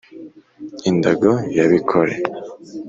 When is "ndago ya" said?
0.97-1.65